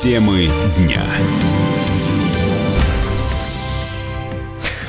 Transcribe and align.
Темы 0.00 0.48
дня. 0.76 1.04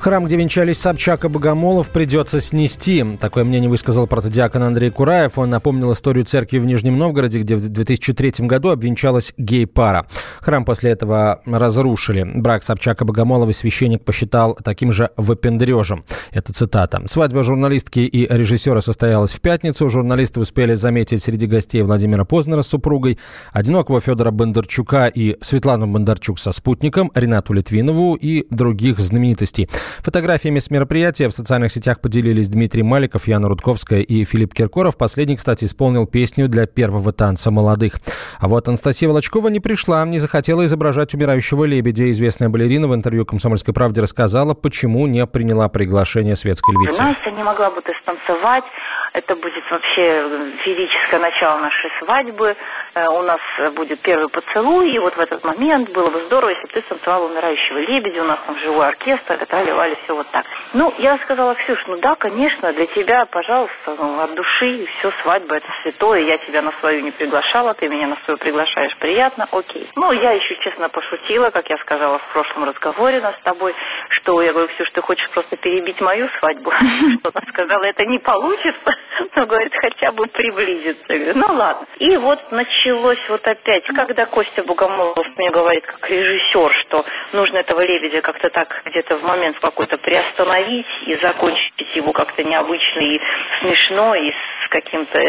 Храм, 0.00 0.24
где 0.24 0.36
венчались 0.36 0.78
Собчак 0.78 1.26
и 1.26 1.28
Богомолов, 1.28 1.90
придется 1.90 2.40
снести. 2.40 3.04
Такое 3.20 3.44
мнение 3.44 3.68
высказал 3.68 4.06
протодиакон 4.06 4.62
Андрей 4.62 4.90
Кураев. 4.90 5.36
Он 5.36 5.50
напомнил 5.50 5.92
историю 5.92 6.24
церкви 6.24 6.56
в 6.56 6.64
Нижнем 6.64 6.96
Новгороде, 6.96 7.40
где 7.40 7.54
в 7.54 7.68
2003 7.68 8.46
году 8.46 8.70
обвенчалась 8.70 9.34
гей-пара. 9.36 10.06
Храм 10.40 10.64
после 10.64 10.92
этого 10.92 11.42
разрушили. 11.44 12.22
Брак 12.22 12.62
Собчак 12.62 13.02
и 13.02 13.04
Богомоловой 13.04 13.52
священник 13.52 14.02
посчитал 14.02 14.54
таким 14.64 14.90
же 14.90 15.10
выпендрежем. 15.18 16.02
Это 16.32 16.54
цитата. 16.54 17.02
Свадьба 17.06 17.42
журналистки 17.42 18.00
и 18.00 18.26
режиссера 18.34 18.80
состоялась 18.80 19.32
в 19.32 19.42
пятницу. 19.42 19.90
Журналисты 19.90 20.40
успели 20.40 20.76
заметить 20.76 21.22
среди 21.22 21.46
гостей 21.46 21.82
Владимира 21.82 22.24
Познера 22.24 22.62
с 22.62 22.68
супругой, 22.68 23.18
одинокого 23.52 24.00
Федора 24.00 24.30
Бондарчука 24.30 25.08
и 25.08 25.36
Светлану 25.42 25.86
Бондарчук 25.88 26.38
со 26.38 26.52
спутником, 26.52 27.12
Ренату 27.14 27.52
Литвинову 27.52 28.14
и 28.14 28.46
других 28.48 28.98
знаменитостей. 28.98 29.68
Фотографиями 29.98 30.58
с 30.58 30.70
мероприятия 30.70 31.28
в 31.28 31.32
социальных 31.32 31.70
сетях 31.72 32.00
поделились 32.00 32.48
Дмитрий 32.48 32.82
Маликов, 32.82 33.28
Яна 33.28 33.48
Рудковская 33.48 34.00
и 34.00 34.24
Филипп 34.24 34.54
Киркоров. 34.54 34.96
Последний, 34.96 35.36
кстати, 35.36 35.64
исполнил 35.64 36.06
песню 36.06 36.48
для 36.48 36.66
первого 36.66 37.12
танца 37.12 37.50
молодых. 37.50 37.94
А 38.38 38.48
вот 38.48 38.68
Анастасия 38.68 39.08
Волочкова 39.08 39.48
не 39.48 39.60
пришла, 39.60 40.04
не 40.04 40.18
захотела 40.18 40.64
изображать 40.64 41.14
умирающего 41.14 41.64
лебедя. 41.64 42.10
Известная 42.10 42.48
балерина 42.48 42.88
в 42.88 42.94
интервью 42.94 43.26
«Комсомольской 43.26 43.74
правде» 43.74 44.00
рассказала, 44.00 44.54
почему 44.54 45.06
не 45.06 45.26
приняла 45.26 45.68
приглашение 45.68 46.36
светской 46.36 46.74
львицы. 46.74 47.02
Настя 47.02 47.30
не 47.30 47.42
могла 47.42 47.70
бы 47.70 47.80
ты 47.82 47.92
станцевать, 48.02 48.64
это 49.12 49.36
будет 49.36 49.70
вообще 49.70 50.52
феерическое 50.64 51.20
начало 51.20 51.58
нашей 51.58 51.90
свадьбы. 51.98 52.56
Э, 52.94 53.08
у 53.08 53.22
нас 53.22 53.40
будет 53.74 54.00
первый 54.00 54.28
поцелуй, 54.28 54.90
и 54.90 54.98
вот 54.98 55.16
в 55.16 55.20
этот 55.20 55.44
момент 55.44 55.90
было 55.90 56.10
бы 56.10 56.24
здорово, 56.26 56.50
если 56.50 56.62
бы 56.62 56.72
ты 56.72 56.82
станцевала 56.82 57.26
умирающего 57.26 57.78
лебедя, 57.78 58.22
у 58.22 58.26
нас 58.26 58.38
там 58.46 58.58
живой 58.58 58.88
оркестр, 58.88 59.34
это 59.34 59.56
Валя, 59.74 59.96
все 60.04 60.14
вот 60.14 60.30
так. 60.30 60.44
Ну, 60.72 60.94
я 60.98 61.18
сказала, 61.18 61.54
Ксюш, 61.54 61.82
ну 61.86 61.98
да, 61.98 62.14
конечно, 62.14 62.72
для 62.72 62.86
тебя, 62.86 63.26
пожалуйста, 63.26 63.96
ну, 63.98 64.20
от 64.20 64.34
души, 64.34 64.86
все, 64.98 65.12
свадьба, 65.22 65.56
это 65.56 65.66
святое, 65.82 66.20
я 66.20 66.38
тебя 66.38 66.62
на 66.62 66.72
свою 66.80 67.02
не 67.02 67.10
приглашала, 67.10 67.74
ты 67.74 67.88
меня 67.88 68.06
на 68.06 68.16
свою 68.24 68.38
приглашаешь, 68.38 68.96
приятно, 68.98 69.48
окей. 69.50 69.88
Ну, 69.96 70.12
я 70.12 70.32
еще 70.32 70.56
честно 70.60 70.88
пошутила, 70.88 71.50
как 71.50 71.68
я 71.68 71.78
сказала 71.78 72.18
в 72.18 72.32
прошлом 72.32 72.64
разговоре 72.64 73.20
нас 73.20 73.36
с 73.36 73.42
тобой, 73.42 73.74
что 74.22 74.42
я 74.42 74.52
говорю, 74.52 74.68
Ксюш, 74.68 74.90
ты 74.90 75.02
хочешь 75.02 75.28
просто 75.30 75.56
перебить 75.56 76.00
мою 76.00 76.28
свадьбу? 76.38 76.70
Что 76.70 77.30
она 77.34 77.46
сказала, 77.48 77.84
это 77.84 78.04
не 78.06 78.18
получится, 78.18 78.94
но, 79.36 79.46
говорит, 79.46 79.72
хотя 79.74 80.12
бы 80.12 80.26
приблизиться. 80.26 81.34
ну 81.34 81.46
ладно. 81.54 81.86
И 81.98 82.16
вот 82.16 82.52
началось 82.52 83.18
вот 83.28 83.46
опять, 83.46 83.84
когда 83.86 84.26
Костя 84.26 84.62
Богомолов 84.62 85.26
мне 85.36 85.50
говорит, 85.50 85.84
как 85.86 86.08
режиссер, 86.08 86.72
что 86.86 87.04
нужно 87.32 87.58
этого 87.58 87.80
лебедя 87.80 88.20
как-то 88.22 88.50
так 88.50 88.82
где-то 88.86 89.16
в 89.16 89.22
момент 89.22 89.58
какой-то 89.58 89.98
приостановить 89.98 90.86
и 91.06 91.16
закончить 91.16 91.94
его 91.94 92.12
как-то 92.12 92.42
необычно 92.42 93.00
и 93.00 93.20
смешно, 93.60 94.14
и 94.14 94.30
с 94.30 94.59
каким-то 94.70 95.20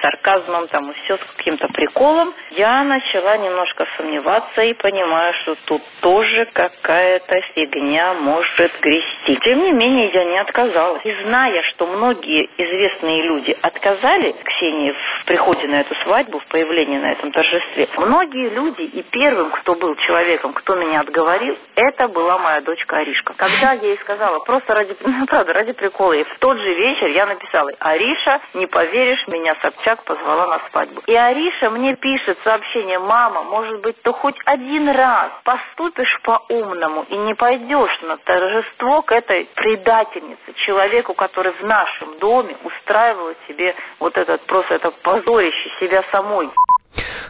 сарказмом, 0.00 0.68
там, 0.68 0.90
и 0.90 0.94
все 1.04 1.16
с 1.16 1.20
каким-то 1.36 1.68
приколом, 1.68 2.32
я 2.52 2.82
начала 2.84 3.36
немножко 3.36 3.86
сомневаться 3.96 4.62
и 4.62 4.72
понимаю, 4.74 5.34
что 5.42 5.56
тут 5.66 5.82
тоже 6.00 6.48
какая-то 6.52 7.40
фигня 7.54 8.14
может 8.14 8.72
грести. 8.80 9.36
Тем 9.44 9.62
не 9.62 9.72
менее, 9.72 10.10
я 10.12 10.24
не 10.24 10.38
отказалась. 10.38 11.04
И 11.04 11.12
зная, 11.24 11.62
что 11.62 11.86
многие 11.86 12.48
известные 12.56 13.22
люди 13.22 13.56
отказали 13.60 14.34
Ксении 14.44 14.92
в 14.92 15.24
приходе 15.26 15.66
на 15.66 15.80
эту 15.80 15.94
свадьбу, 16.04 16.38
в 16.38 16.46
появлении 16.46 16.98
на 16.98 17.12
этом 17.12 17.32
торжестве, 17.32 17.88
многие 17.96 18.48
люди, 18.50 18.82
и 18.82 19.02
первым, 19.02 19.50
кто 19.50 19.74
был 19.74 19.94
человеком, 19.96 20.52
кто 20.52 20.74
меня 20.76 21.00
отговорил, 21.00 21.56
это 21.74 22.08
была 22.08 22.38
моя 22.38 22.60
дочка 22.60 22.98
Аришка. 22.98 23.34
Когда 23.36 23.72
я 23.72 23.88
ей 23.88 23.98
сказала, 23.98 24.38
просто 24.40 24.74
ради, 24.74 24.96
ну, 25.00 25.26
правда, 25.28 25.52
ради 25.52 25.72
прикола, 25.72 26.12
и 26.12 26.24
в 26.24 26.38
тот 26.38 26.56
же 26.58 26.74
вечер 26.74 27.08
я 27.08 27.26
написала, 27.26 27.70
Ариша, 27.80 28.40
не 28.54 28.66
поверишь, 28.68 29.26
меня 29.28 29.56
Собчак 29.62 30.04
позвала 30.04 30.46
на 30.46 30.60
свадьбу. 30.70 31.02
И 31.06 31.14
Ариша 31.14 31.70
мне 31.70 31.96
пишет 31.96 32.38
сообщение, 32.44 32.98
мама, 32.98 33.42
может 33.42 33.80
быть, 33.80 34.00
ты 34.02 34.12
хоть 34.12 34.36
один 34.44 34.88
раз 34.88 35.30
поступишь 35.44 36.20
по-умному 36.22 37.04
и 37.08 37.16
не 37.16 37.34
пойдешь 37.34 38.00
на 38.02 38.16
торжество 38.18 39.02
к 39.02 39.12
этой 39.12 39.46
предательнице, 39.54 40.52
человеку, 40.66 41.14
который 41.14 41.52
в 41.52 41.64
нашем 41.64 42.18
доме 42.18 42.56
устраивал 42.62 43.34
себе 43.46 43.74
вот 43.98 44.16
этот 44.16 44.42
просто 44.46 44.74
это 44.74 44.90
позорище 44.90 45.70
себя 45.80 46.04
самой. 46.10 46.50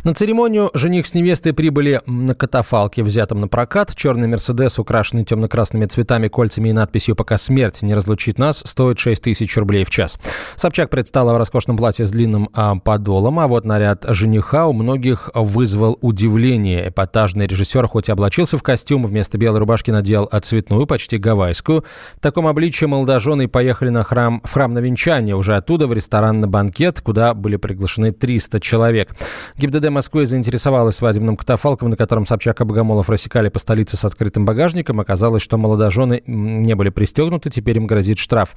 На 0.09 0.15
церемонию 0.15 0.71
жених 0.73 1.07
с 1.07 1.13
невестой 1.13 1.53
прибыли 1.53 2.01
на 2.07 2.35
катафалке, 2.35 3.03
взятом 3.03 3.43
на 3.43 3.47
прокат. 3.47 3.95
Черный 3.95 4.27
Мерседес, 4.27 4.79
украшенный 4.79 5.23
темно-красными 5.23 5.85
цветами, 5.85 6.29
кольцами 6.29 6.71
и 6.71 6.73
надписью 6.73 7.15
«Пока 7.15 7.37
смерть 7.37 7.83
не 7.83 7.93
разлучит 7.93 8.39
нас», 8.39 8.63
стоит 8.65 8.99
6 8.99 9.25
тысяч 9.25 9.55
рублей 9.59 9.85
в 9.85 9.91
час. 9.91 10.19
Собчак 10.57 10.89
предстала 10.89 11.35
в 11.35 11.37
роскошном 11.37 11.77
платье 11.77 12.07
с 12.07 12.11
длинным 12.11 12.49
а, 12.55 12.77
подолом, 12.77 13.39
а 13.39 13.49
вот 13.49 13.67
наряд 13.67 14.07
жениха 14.09 14.67
у 14.67 14.73
многих 14.73 15.29
вызвал 15.35 15.99
удивление. 16.01 16.89
Эпатажный 16.89 17.47
режиссер 17.47 17.87
хоть 17.87 18.09
и 18.09 18.13
облачился 18.13 18.57
в 18.57 18.63
костюм, 18.63 19.05
вместо 19.05 19.37
белой 19.37 19.59
рубашки 19.59 19.91
надел 19.91 20.27
цветную, 20.41 20.87
почти 20.87 21.19
гавайскую. 21.19 21.85
В 22.17 22.21
таком 22.21 22.47
обличье 22.47 22.89
молодожены 22.89 23.47
поехали 23.47 23.91
на 23.91 24.05
храм, 24.05 24.41
в 24.43 24.51
храм 24.51 24.73
на 24.73 24.79
венчание, 24.79 25.37
уже 25.37 25.55
оттуда 25.55 25.87
в 25.87 25.93
ресторан 25.93 26.41
на 26.41 26.49
банкет, 26.49 27.03
куда 27.03 27.35
были 27.35 27.57
приглашены 27.57 28.11
300 28.11 28.59
человек. 28.61 29.15
ГИБДД 29.59 29.98
Москвы 29.99 30.27
заинтересовалась 30.27 30.95
свадебным 30.95 31.37
катафалком, 31.37 31.89
на 31.89 31.97
котором 31.97 32.25
Собчак 32.25 32.61
и 32.61 32.65
Богомолов 32.65 33.11
рассекали 33.11 33.49
по 33.49 33.59
столице 33.59 33.97
с 33.97 34.05
открытым 34.05 34.45
багажником. 34.45 35.01
Оказалось, 35.01 35.43
что 35.43 35.59
молодожены 35.59 36.23
не 36.25 36.77
были 36.77 36.91
пристегнуты, 36.91 37.51
теперь 37.51 37.79
им 37.79 37.89
грозит 37.89 38.19
штраф. 38.19 38.55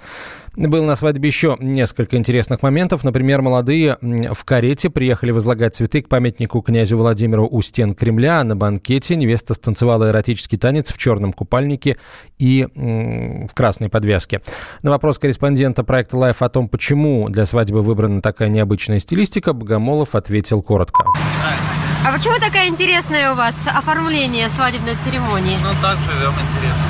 Было 0.56 0.86
на 0.86 0.96
свадьбе 0.96 1.28
еще 1.28 1.58
несколько 1.60 2.18
интересных 2.18 2.62
моментов. 2.62 3.04
Например, 3.04 3.42
молодые 3.42 3.98
в 4.02 4.46
карете 4.46 4.92
приехали 4.92 5.32
возлагать 5.32 5.74
цветы 5.74 6.04
к 6.04 6.10
памятнику 6.10 6.62
князю 6.62 6.98
Владимиру 6.98 7.48
у 7.50 7.60
стен 7.64 7.96
Кремля. 7.96 8.42
А 8.42 8.44
на 8.44 8.56
банкете 8.56 9.16
невеста 9.16 9.56
станцевала 9.56 10.10
эротический 10.10 10.60
танец 10.60 10.94
в 10.94 11.00
черном 11.00 11.34
купальнике 11.34 11.98
и 12.38 12.68
в 12.76 13.52
красной 13.56 13.90
подвязке. 13.90 14.42
На 14.84 14.92
вопрос 14.92 15.18
корреспондента 15.18 15.84
проекта 15.84 16.18
Life 16.18 16.38
о 16.42 16.50
том, 16.50 16.70
почему 16.70 17.30
для 17.30 17.48
свадьбы 17.48 17.82
выбрана 17.82 18.22
такая 18.22 18.50
необычная 18.50 19.00
стилистика, 19.00 19.54
Богомолов 19.54 20.14
ответил 20.14 20.62
коротко. 20.62 21.04
А 22.04 22.12
почему 22.12 22.34
такая 22.40 22.68
интересная 22.68 23.32
у 23.32 23.36
вас 23.36 23.68
оформление 23.68 24.50
свадебной 24.50 24.96
церемонии? 25.06 25.56
Ну, 25.62 25.70
так 25.84 26.00
живем, 26.00 26.34
интересно. 26.34 26.88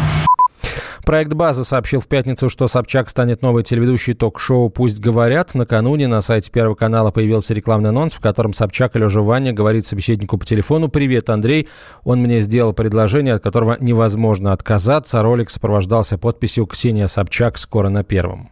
Проект 1.03 1.33
«База» 1.33 1.65
сообщил 1.65 1.99
в 1.99 2.07
пятницу, 2.07 2.47
что 2.47 2.69
Собчак 2.69 3.09
станет 3.09 3.41
новой 3.41 3.63
телеведущей 3.63 4.13
ток-шоу 4.13 4.69
«Пусть 4.69 5.01
говорят». 5.01 5.53
Накануне 5.53 6.07
на 6.07 6.21
сайте 6.21 6.49
Первого 6.49 6.75
канала 6.75 7.11
появился 7.11 7.53
рекламный 7.53 7.89
анонс, 7.89 8.13
в 8.13 8.21
котором 8.21 8.53
Собчак, 8.53 8.95
лежа 8.95 9.21
Ваня, 9.21 9.51
говорит 9.51 9.85
собеседнику 9.85 10.37
по 10.37 10.45
телефону 10.45 10.87
«Привет, 10.87 11.29
Андрей». 11.29 11.67
Он 12.05 12.19
мне 12.21 12.39
сделал 12.39 12.71
предложение, 12.71 13.33
от 13.33 13.43
которого 13.43 13.75
невозможно 13.81 14.53
отказаться. 14.53 15.21
Ролик 15.21 15.49
сопровождался 15.49 16.17
подписью 16.17 16.67
«Ксения 16.67 17.07
Собчак 17.07 17.57
скоро 17.57 17.89
на 17.89 18.05
Первом». 18.05 18.51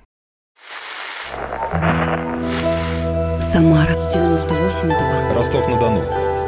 Самара 3.39 3.93
98,2. 4.13 5.35
Ростов-на-Дону. 5.35 6.28